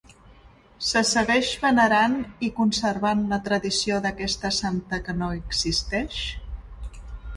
Se 0.91 1.01
segueix 1.09 1.51
venerant 1.65 2.15
i 2.49 2.49
conservant 2.61 3.21
la 3.33 3.39
tradició 3.49 4.01
d'aquesta 4.07 4.51
santa 4.63 5.01
que 5.09 5.17
no 5.23 5.29
existeix? 5.43 6.23